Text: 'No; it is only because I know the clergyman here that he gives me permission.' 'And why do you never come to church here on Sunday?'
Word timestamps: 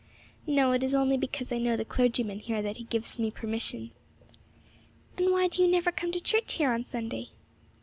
'No; 0.47 0.71
it 0.71 0.83
is 0.83 0.95
only 0.95 1.15
because 1.15 1.51
I 1.51 1.57
know 1.57 1.77
the 1.77 1.85
clergyman 1.85 2.39
here 2.39 2.63
that 2.63 2.77
he 2.77 2.85
gives 2.85 3.19
me 3.19 3.29
permission.' 3.29 3.91
'And 5.15 5.29
why 5.31 5.47
do 5.47 5.61
you 5.61 5.67
never 5.67 5.91
come 5.91 6.11
to 6.11 6.19
church 6.19 6.53
here 6.53 6.71
on 6.71 6.83
Sunday?' 6.83 7.27